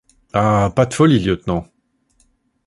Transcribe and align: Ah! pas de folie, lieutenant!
Ah! 0.33 0.73
pas 0.75 0.87
de 0.87 0.95
folie, 0.95 1.19
lieutenant! 1.19 1.67